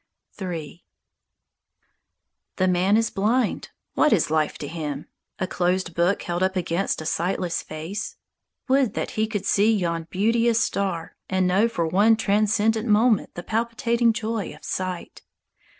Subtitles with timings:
[0.41, 0.83] III
[2.55, 3.69] "The man is blind.
[3.93, 5.05] What is life to him?
[5.37, 8.17] A closed book held up against a sightless face.
[8.67, 13.43] Would that he could see Yon beauteous star, and know For one transcendent moment The
[13.43, 15.21] palpitating joy of sight!"